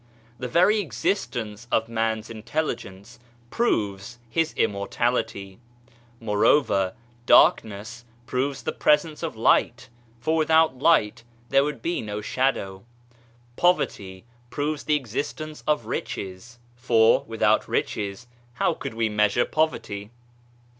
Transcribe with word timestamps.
The 0.39 0.47
very 0.47 0.79
existence 0.79 1.67
of 1.71 1.87
man's 1.87 2.31
intelligence 2.31 3.19
proves 3.51 4.17
his 4.31 4.51
immortality; 4.53 5.59
moreover, 6.19 6.95
darkness 7.27 8.03
proves 8.25 8.63
the 8.63 8.71
presence 8.71 9.21
of 9.21 9.35
light, 9.35 9.89
for 10.19 10.35
without 10.35 10.75
light 10.79 11.23
there 11.49 11.63
would 11.63 11.83
be 11.83 12.01
no 12.01 12.19
shadow. 12.19 12.83
Poverty 13.55 14.25
proves 14.49 14.85
the 14.85 14.95
existence 14.95 15.63
of 15.67 15.85
riches, 15.85 16.57
for, 16.75 17.23
without 17.27 17.67
riches, 17.67 18.25
how 18.53 18.73
could 18.73 18.95
we 18.95 19.07
measure 19.07 19.45
poverty 19.45 20.09